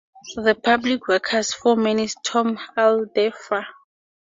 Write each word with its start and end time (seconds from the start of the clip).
The 0.35 0.55
public 0.55 1.07
works 1.07 1.53
foreman 1.53 1.99
is 1.99 2.15
Tom 2.25 2.57
Alderfer. 2.75 3.67